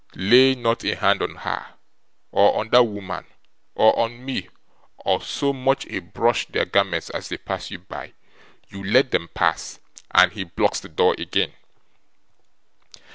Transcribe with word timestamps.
Lay 0.15 0.55
not 0.55 0.83
a 0.83 0.95
hand 0.95 1.21
on 1.21 1.35
her, 1.35 1.75
or 2.31 2.57
on 2.57 2.69
that 2.69 2.85
woman, 2.85 3.23
or 3.75 3.95
on 3.99 4.25
me, 4.25 4.49
or 4.97 5.21
so 5.21 5.53
much 5.53 5.85
a 5.85 5.99
brush 5.99 6.47
their 6.47 6.65
garments 6.65 7.11
as 7.11 7.29
they 7.29 7.37
pass 7.37 7.69
you 7.69 7.77
by! 7.77 8.13
You 8.69 8.83
let 8.83 9.11
them 9.11 9.27
pass, 9.35 9.77
and 10.09 10.31
he 10.31 10.43
blocks 10.43 10.79
the 10.79 10.89
door 10.89 11.13
again! 11.19 11.53